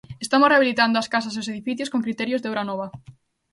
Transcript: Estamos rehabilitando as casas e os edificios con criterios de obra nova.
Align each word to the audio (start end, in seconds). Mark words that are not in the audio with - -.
Estamos 0.25 0.49
rehabilitando 0.51 0.95
as 0.97 1.11
casas 1.13 1.33
e 1.33 1.41
os 1.43 1.51
edificios 1.53 1.91
con 1.91 2.05
criterios 2.05 2.41
de 2.41 2.49
obra 2.51 2.67
nova. 2.69 2.87